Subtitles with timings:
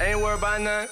[0.00, 0.88] Ain't worried about none.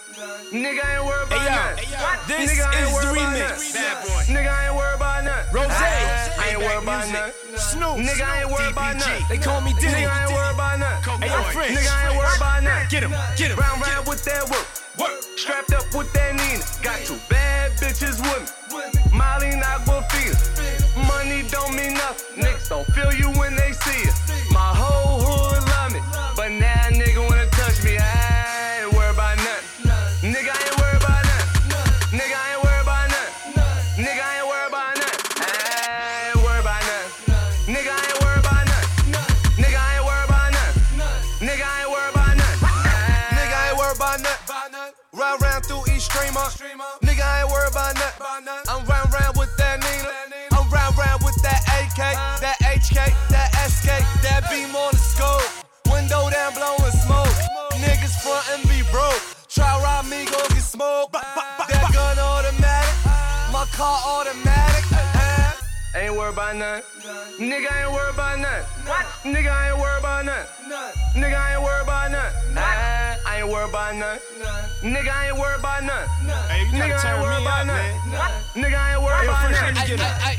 [0.52, 1.76] Nigga ain't worried about Hey, none.
[1.78, 3.74] hey, this Nigga is the remix.
[3.74, 4.22] Bad boy.
[4.30, 5.44] Nigga ain't worried about none.
[5.52, 5.66] Rose.
[5.70, 7.32] I ain't worried about none.
[7.56, 7.96] Snoop.
[8.06, 9.22] Nigga ain't worried about none.
[9.28, 10.04] They call me Diddy.
[10.04, 11.02] Nigga ain't worried about none.
[11.20, 11.74] Hey, yo, French.
[11.78, 12.86] Nigga ain't worried about none.
[12.90, 13.58] Get him, get him.
[13.58, 14.66] Round round with that work.
[14.98, 15.22] Work.
[15.36, 16.62] Strapped up with that Nina.
[16.84, 19.16] Got two bad bitches with me.
[19.16, 20.36] Molly and Aquafina.
[21.08, 22.44] Money don't mean nothing.
[22.44, 24.14] Niggas don't feel you when they see it.
[24.52, 25.59] My whole hood
[66.20, 66.82] Ain't worried about none.
[67.38, 68.62] Nigga ain't worried about none.
[69.24, 70.44] Nigga ain't worried about none.
[71.16, 72.32] Nigga ain't worried about none.
[72.58, 74.18] I, I ain't worried about none.
[74.82, 76.08] Nigga ain't worried about none.
[76.48, 77.76] Hey, you Nigga gotta ain't turn worried me about up, none.
[78.12, 78.32] man.
[78.52, 79.74] Nigga ain't worried Hey, yo, about French, none.
[79.74, 80.38] let me get I, it.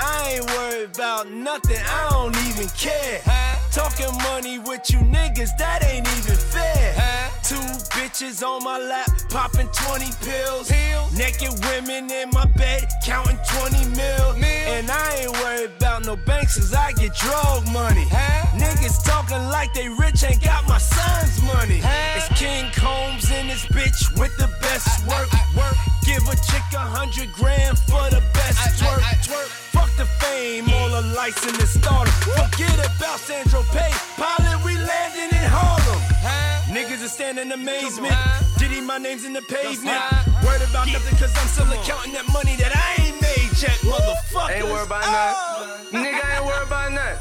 [0.00, 3.20] I ain't worried about nothing, I don't even care.
[3.72, 7.30] Talking money with you niggas, that ain't even fair.
[7.42, 7.54] Two
[7.94, 10.70] bitches on my lap, popping 20 pills.
[11.16, 14.34] Naked women in my bed, counting 20 mil.
[14.42, 18.06] And I ain't worried about no banks, cause I get drug money.
[18.10, 18.58] Huh?
[18.58, 20.42] Niggas talking like they rich, ain't
[37.72, 38.14] amazement.
[38.58, 40.00] Diddy, my name's in the pavement.
[40.44, 44.56] Worried about nothing cause I'm still counting that money that I ain't made yet, motherfucker.
[44.56, 45.34] Ain't worried about none.
[45.36, 45.88] Oh.
[45.92, 47.16] Nigga ain't worried about none.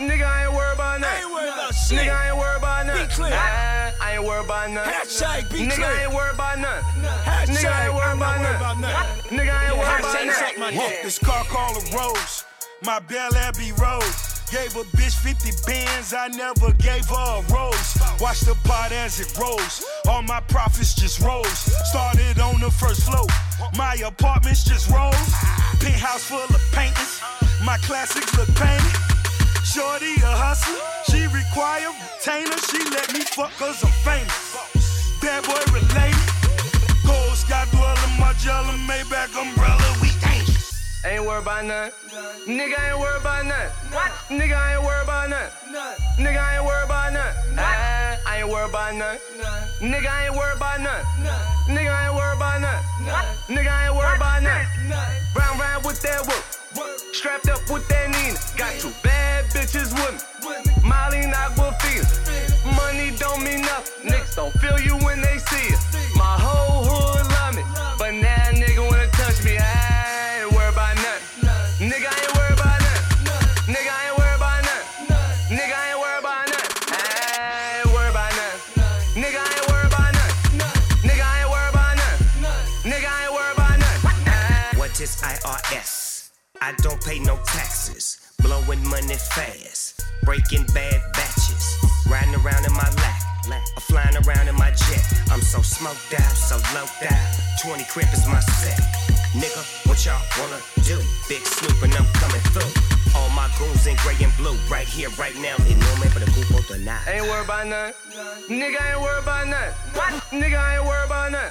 [0.08, 1.10] Nigga ain't worried about none.
[1.10, 1.98] I ain't worried about shit.
[1.98, 3.06] Nigga ain't worried about none.
[3.08, 3.32] Be clear.
[3.34, 4.86] I, I ain't worried about none.
[4.86, 6.00] Hashtag be Nigga clear.
[6.06, 6.82] ain't worried about none.
[6.82, 9.38] Hashtag, Nigga ain't worried I'm not about worried about nothing.
[9.38, 10.88] Nigga I ain't worried about Hashtag suck my none.
[10.90, 11.02] dick.
[11.02, 12.44] This car called a Rose,
[12.82, 14.29] my Bel Abbey Rose.
[14.50, 17.98] Gave a bitch 50 bands, I never gave her a rose.
[18.20, 19.84] Watch the pot as it rose.
[20.08, 21.46] All my profits just rose.
[21.88, 23.26] Started on the first floor.
[23.78, 25.14] My apartments just rose.
[25.78, 27.20] Penthouse full of paintings.
[27.64, 28.98] My classics look painted.
[29.62, 30.82] Shorty a hustler.
[31.06, 32.58] She require retainer.
[32.58, 35.20] She let me fuck cause I'm famous.
[35.22, 36.19] Bad boy related.
[41.40, 41.90] Worried about none.
[42.46, 43.70] Nigga ain't worried about none.
[44.28, 45.50] Nigga ain't worried about none.
[46.18, 47.34] Nigga ain't worried about none.
[47.58, 49.18] I, ain't worried about none.
[49.80, 51.04] Nigga ain't worried about none.
[51.68, 52.82] Nigga ain't worried about none.
[53.48, 54.66] Nigga ah, ain't worried about none.
[55.34, 56.44] Round round with that work.
[57.12, 58.38] Strapped up with that Nina.
[58.56, 60.14] Got two bad bitches with
[60.44, 60.88] me.
[60.88, 62.04] Molly and Aquafina.
[62.76, 64.10] Money don't mean nothing.
[64.10, 65.80] Niggas don't feel you when they see it.
[66.16, 66.69] My whole
[88.90, 90.02] money fast.
[90.24, 91.64] Breaking bad batches.
[92.10, 93.22] Riding around in my lap.
[93.76, 95.02] Or flying around in my jet.
[95.30, 97.30] I'm so smoked out, so low out.
[97.62, 98.78] 20 crib is my set.
[99.32, 100.98] Nigga, what y'all wanna do?
[101.28, 102.70] Big Snoop and I'm coming through.
[103.16, 103.48] All my
[104.68, 105.56] Right here, right now.
[105.58, 105.64] No.
[107.08, 107.92] Ain't worried about none.
[108.48, 109.72] Nigga ain't worried about none.
[110.30, 111.50] Nigga ain't worried about none.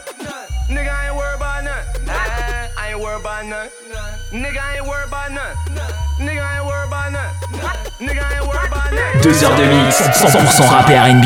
[0.69, 1.83] Nigga ain't worried about none.
[2.07, 3.69] I, I ain't worried about none.
[4.31, 5.55] Nigga ain't worried about none.
[6.19, 7.33] Nigga ain't worried about none.
[7.99, 9.21] Nigga ain't worried about none.
[9.21, 11.25] Deux heures de mix, 100% rap et R&B.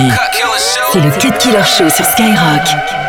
[0.91, 3.02] C'est le Cut Killer Show sur Skyrock.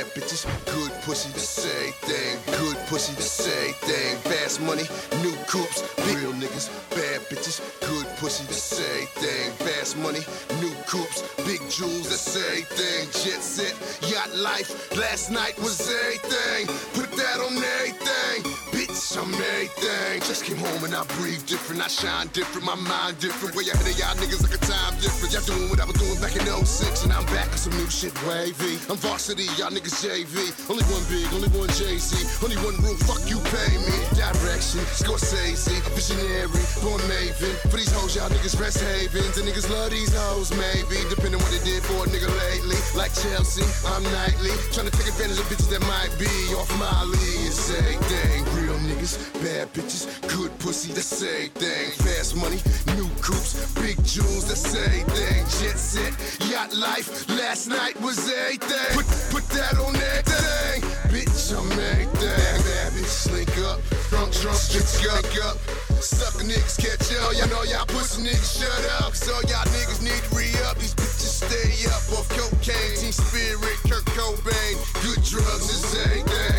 [0.00, 2.38] Bad bitches, good pussy, the same thing.
[2.58, 4.16] Good pussy, the same thing.
[4.18, 4.84] Fast money,
[5.22, 9.52] new coops, real niggas, bad bitches, good pussy, the same thing.
[9.66, 10.20] Fast money,
[10.60, 13.08] new coops, big jewels, the same thing.
[13.22, 13.74] Jet set,
[14.10, 16.66] yacht life, last night was everything.
[16.94, 18.69] Put that on everything,
[19.10, 20.20] bitch, I'm everything.
[20.20, 21.82] Just came home and I breathe different.
[21.82, 23.54] I shine different, my mind different.
[23.56, 25.34] Way ahead of y'all niggas like a time difference.
[25.34, 27.88] Y'all doing what I was doing back in 06, and I'm back with some new
[27.90, 28.78] shit wavy.
[28.90, 30.36] I'm varsity, y'all niggas JV.
[30.70, 32.14] Only one big, only one Jay-Z.
[32.44, 33.96] Only one rule, fuck you pay me.
[34.14, 37.54] Direction, Scorsese, a visionary, born maven.
[37.70, 39.38] For these hoes, y'all niggas rest havens.
[39.38, 41.02] And niggas love these hoes, maybe.
[41.10, 42.78] Depending what they did for a nigga lately.
[42.94, 44.54] Like Chelsea, I'm nightly.
[44.72, 47.50] Trying to take advantage of bitches that might be off my league.
[47.50, 48.69] Same thing, real
[49.00, 51.90] niggas, bad bitches, good pussy, the same thing.
[52.04, 52.60] Fast money,
[52.96, 55.44] new coops, big jewels, the same thing.
[55.60, 56.12] Jet set,
[56.50, 58.92] yacht life, last night was everything.
[58.94, 60.82] Put, put that on everything.
[61.10, 62.12] Bitch, I'm everything.
[62.20, 63.80] Bad bitch, slink up,
[64.10, 65.56] drunk, drunk, drink up.
[66.00, 67.36] Sucker niggas catch up.
[67.36, 69.14] Y'all know y'all pussy niggas shut up.
[69.14, 70.78] So y'all niggas need to re up.
[70.78, 72.96] These bitches stay up off cocaine.
[72.96, 74.76] Teen Spirit, Kurt Cobain.
[75.04, 76.49] Good drugs is everything.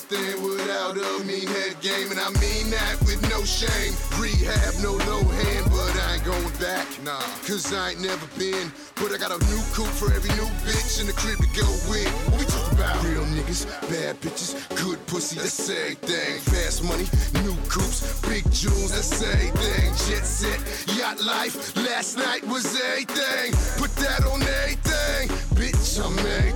[0.00, 2.10] Nothing without a mean head game.
[2.10, 3.92] And I mean that with no shame.
[4.18, 6.86] Rehab, no low hand, but I ain't going back.
[7.04, 8.72] Nah, cause I ain't never been.
[8.96, 11.68] But I got a new coupe for every new bitch in the crib to go
[11.88, 12.08] with.
[12.30, 13.02] What we talk about?
[13.04, 16.40] Real niggas, bad bitches, good pussy, the same thing.
[16.40, 17.06] Fast money,
[17.44, 19.92] new coupes, big jewels, the same thing.
[20.06, 20.60] Jet set,
[20.96, 23.52] yacht life, last night was everything.
[23.76, 25.28] Put that on everything.
[25.56, 26.49] Bitch, I'm everything.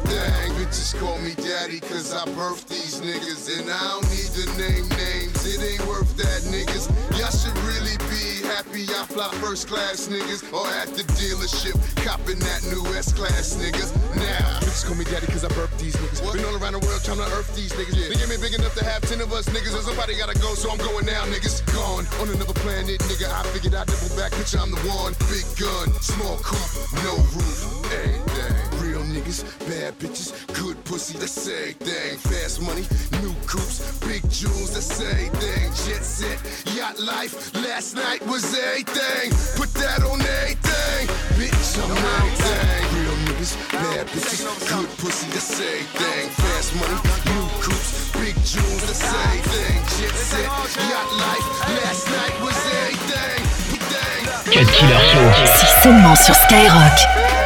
[1.00, 3.50] Call me daddy cause I birthed these niggas.
[3.58, 6.86] And I don't need to name names, it ain't worth that, niggas.
[7.18, 10.46] Y'all should really be happy I fly first class, niggas.
[10.54, 11.74] Or at the dealership,
[12.04, 13.90] copping that new S class, niggas.
[14.14, 16.22] Now, bitches call me daddy cause I birthed these niggas.
[16.32, 18.08] Been all around the world trying to earth these niggas.
[18.08, 19.74] They give me big enough to have 10 of us, niggas.
[19.74, 21.66] And somebody gotta go, so I'm going now, niggas.
[21.74, 23.26] Gone on another planet, nigga.
[23.26, 24.54] I figured I'd double back, bitch.
[24.54, 25.14] I'm the one.
[25.26, 26.70] Big gun, small coupe,
[27.02, 28.83] no roof, everything.
[29.64, 32.18] Bad bitches, good pussy, the same thing.
[32.18, 32.84] Fast money,
[33.22, 35.72] new coupes, big jewels, the same thing.
[35.88, 36.36] Jet set,
[36.76, 37.32] yacht life,
[37.64, 39.32] last night was everything.
[39.56, 41.08] Put that on everything.
[41.40, 42.84] Bitch, I'm everything.
[42.92, 46.28] Real niggas, bad bitches, good pussy, the same thing.
[46.28, 47.00] Fast money,
[47.32, 49.80] new coupes, big jewels, the same thing.
[49.96, 50.44] Jet set,
[50.92, 53.40] yacht life, last night was everything.
[53.72, 54.28] Everything.
[54.52, 55.28] Cut Killer Show.
[55.56, 57.43] C'est seulement sur Skyrock.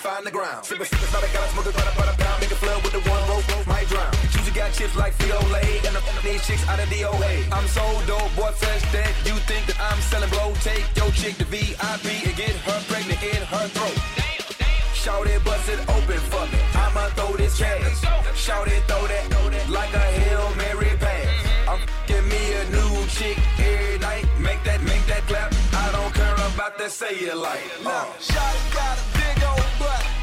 [0.00, 0.64] Find the ground.
[0.64, 2.40] Sippin', sippin', not a got smoke it, but a pound.
[2.40, 4.12] Make a flood with the one roll, might drown.
[4.32, 7.32] Usually got chips like Frito-Lay, and I'm these chicks out of DOA.
[7.52, 10.56] I'm so dope, boy, fresh that you think that I'm selling blow.
[10.64, 13.98] Take your chick to VIP and get her pregnant in her throat.
[14.96, 16.58] Shout it, bust it open for me.
[16.74, 18.00] I'ma throw this cash.
[18.34, 19.30] Shout it, throw that
[19.68, 21.29] like a Hail Mary pass.
[22.52, 24.24] A new chick every night.
[24.40, 25.54] Make that, make that clap.
[25.72, 27.60] I don't care about that say it like.
[27.86, 28.04] Uh.
[28.18, 30.19] Shawty got a big old butt.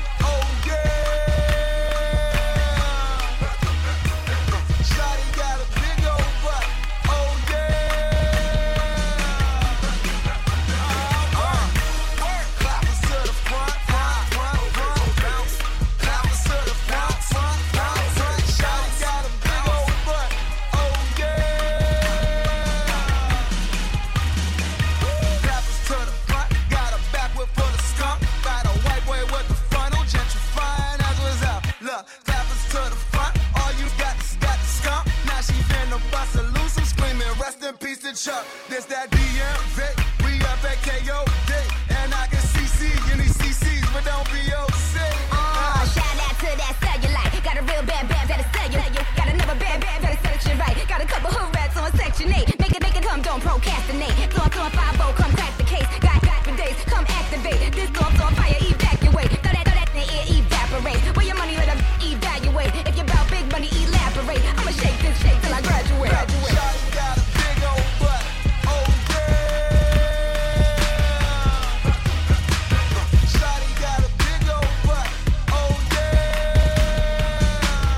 [38.18, 38.48] Chuck.
[38.68, 39.78] This that DMV.
[40.26, 41.54] We up at KOD.
[42.02, 44.98] And I can CC these CCs, but don't be OC.
[45.30, 47.44] Oh, uh, shout out to that cellulite.
[47.46, 49.06] Got a real bad bad that'll sell you.
[49.14, 50.18] Got another bad bad that'll
[50.58, 50.88] right.
[50.90, 52.60] Got a couple hood rats on section 8.
[52.60, 54.27] Make it, make it come, don't procrastinate.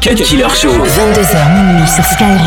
[0.01, 0.69] Cut Killer Show.
[0.69, 2.39] 22h minuit sur Skyrock.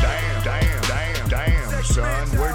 [0.00, 2.53] Damn, damn, damn, damn, son.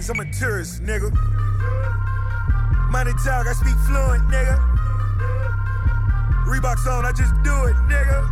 [0.00, 1.10] Bags, I'm a tourist, nigga.
[2.90, 4.56] Money talk, I speak fluent, nigga.
[6.46, 8.28] Reeboks on, I just do it, nigga.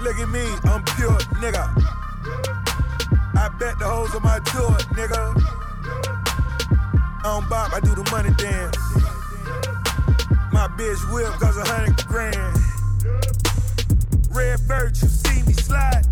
[0.00, 1.64] Look at me, I'm pure, nigga.
[3.36, 5.34] I bet the hoes on my tour, nigga.
[7.18, 8.76] I don't bop, I do the money dance.
[10.52, 12.58] My bitch whip cause a hundred grand.
[14.34, 16.04] Red bird, you see me slide.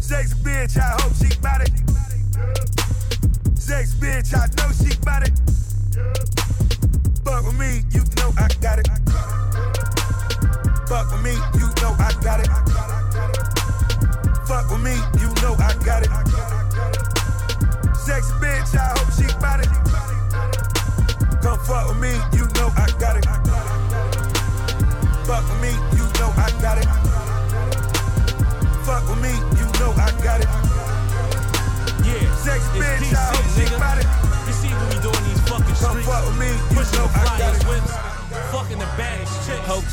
[0.00, 1.89] Sex bitch, I hope she bout it.
[3.54, 5.32] Sex bitch, I know she bout it.
[7.24, 8.88] Fuck with me, you know I got it.
[10.88, 12.50] Fuck with me, you know I got it.
[14.46, 16.10] Fuck with me, you know I got it.
[17.96, 18.49] Sex bitch,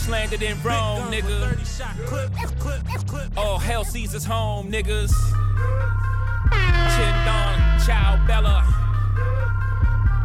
[0.08, 1.50] landed in Rome, nigga.
[1.52, 3.38] 30 shot clip, clip, clip.
[3.38, 5.12] All hell Caesar's home, niggas.
[6.96, 8.64] Chin Don, Chow Bella.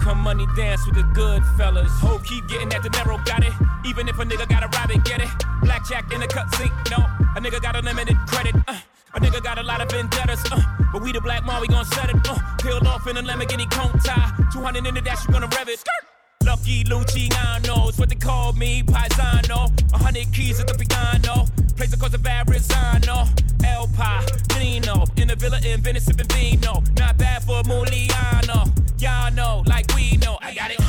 [0.00, 1.90] Come money dance with the good fellas.
[2.00, 3.52] Hope keep getting that dinero, got it.
[3.84, 5.28] Even if a nigga got a rabbit, get it.
[5.62, 6.98] Blackjack in the cut sink, no.
[7.36, 8.54] A nigga got a limited credit.
[8.66, 8.78] Uh.
[9.14, 10.60] A nigga got a lot of vendettas, uh.
[10.92, 12.38] But we the black mom, we gon' set it, uh.
[12.58, 14.32] Peeled off in a Lamborghini cone tie.
[14.52, 15.78] 200 in the dash, you gonna rev it.
[15.78, 16.11] Skirt.
[16.44, 19.70] Lucky Luciano is what they call me, Paisano.
[19.92, 21.46] A hundred keys at the piano.
[21.76, 23.28] Place across the Verrazano.
[23.64, 25.04] El Padrino.
[25.16, 26.82] In the villa in Venice, sipping vino.
[26.98, 28.70] Not bad for Muliano.
[29.00, 30.38] Y'all know, like we know.
[30.40, 30.80] I got it.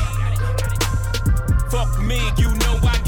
[1.70, 3.03] Fuck me, you know I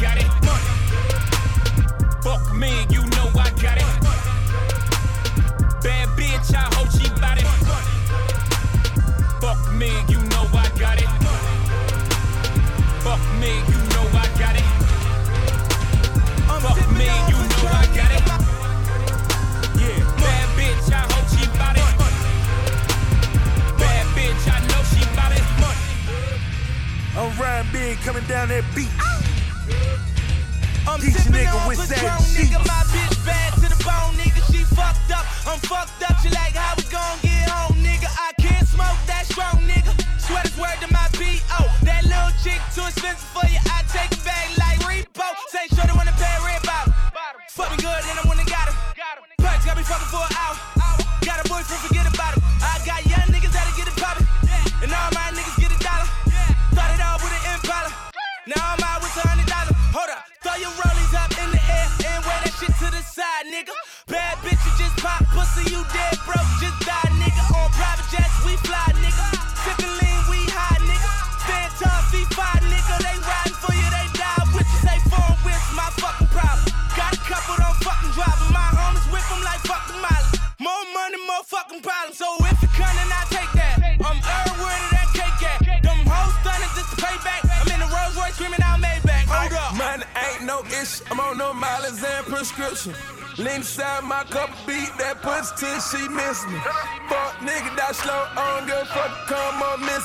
[91.17, 92.93] I'm on no mileage and prescription.
[93.41, 96.61] Lean inside my cup beat that puts till she miss me.
[97.09, 100.05] Fuck nigga that slow on good fuck come on miss.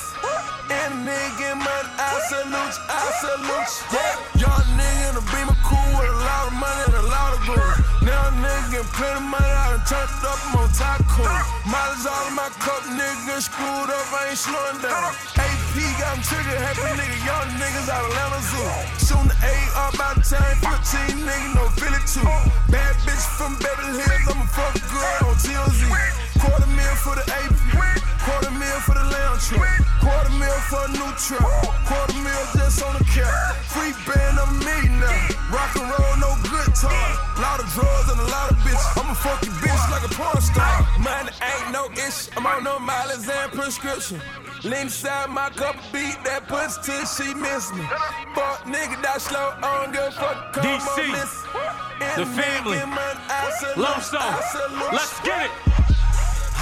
[0.72, 3.72] And nigga man, I salute I salute.
[3.91, 7.36] Yeah, young nigga in a beamer cool with a lot of money and a lot
[7.36, 7.75] of gold.
[8.08, 11.27] Now nigga plenty money, I done turned up, I'm on top cool.
[11.68, 15.12] Mileage all in my cup, nigga screwed up, I ain't slowing down.
[15.71, 18.71] AP got them trigger happy nigga, young niggas out of Atlanta Zoo.
[18.99, 22.27] Soon the A up by the time 15, nigga, no Philly too.
[22.67, 25.81] Bad bitch from Beverly Hills, I'ma fuck good on TLZ.
[26.43, 27.55] Quarter mil for the AP,
[28.19, 31.47] quarter mil for the lounge truck, quarter mil for a new truck,
[31.87, 33.55] quarter mil just on the cap.
[33.71, 34.80] Free band of me
[42.12, 44.22] ain't I'm on no mileage and prescription.
[44.63, 47.84] Lean inside my cup beat that puts till she miss me.
[48.36, 51.34] Fuck nigga that slow on good fuck come DC, on miss.
[52.15, 52.77] the family,
[54.01, 54.39] Star,
[54.91, 55.70] let's get it.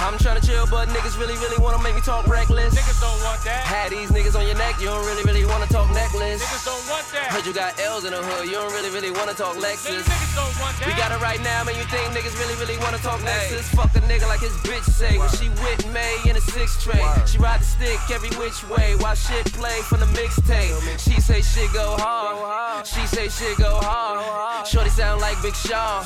[0.00, 2.72] I'm tryna chill, but niggas really, really wanna make me talk reckless.
[2.72, 3.68] Niggas don't want that.
[3.68, 6.40] Had these niggas on your neck, you don't really, really wanna talk necklace.
[6.40, 7.28] Niggas don't want that.
[7.28, 10.08] Heard you got L's in the hood, you don't really, really wanna talk Lexus.
[10.08, 10.88] Niggas don't want that.
[10.88, 11.76] We got it right now, man.
[11.76, 13.68] You think niggas really, really wanna talk Lexus?
[13.76, 15.18] Fuck a nigga like his bitch say.
[15.18, 18.96] When she with May in a six tray, she ride the stick every which way
[19.04, 20.72] while shit play from the mixtape.
[20.96, 22.86] She say shit go hard.
[22.86, 24.66] She say shit go hard.
[24.66, 26.04] Shorty sound like Big Sean.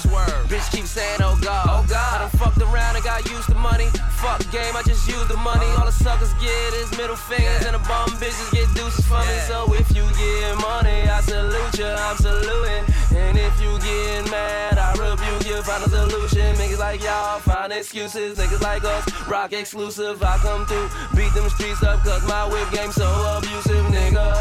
[0.51, 1.67] Bitch keep saying oh god.
[1.71, 2.15] Oh god.
[2.15, 3.84] I done fucked around and got used to money.
[4.21, 5.67] Fuck game, I just use the money.
[5.77, 9.39] All the suckers get is middle fingers and the bum bitches get deuces from me.
[9.47, 11.87] So if you get money, I salute you.
[11.87, 12.85] I'm saluting.
[13.17, 15.63] And if you get mad, I rebuke you.
[15.63, 16.55] Find a solution.
[16.57, 18.39] Niggas like y'all find excuses.
[18.39, 20.23] Niggas like us rock exclusive.
[20.23, 23.07] I come through, beat them streets up, cause my whip game so
[23.37, 24.35] abusive, nigga.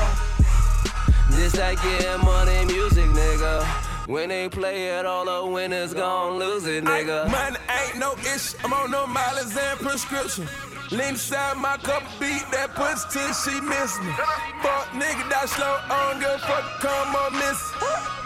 [1.31, 3.92] This that get money music, nigga.
[4.05, 7.31] When they play it, all the winners gon' lose it, nigga.
[7.31, 8.57] Money ain't no issue.
[8.63, 10.45] I'm on no mileage and prescription.
[10.91, 14.11] Lean inside my cup beat that puts till she miss me.
[14.61, 17.63] Fuck nigga that slow on good fuck come on miss.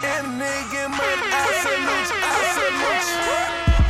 [0.02, 3.87] And nigga man, I salute I salute.